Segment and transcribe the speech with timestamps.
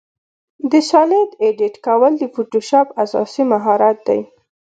[0.71, 4.19] د شالید ایډیټ کول د فوټوشاپ اساسي مهارت دی.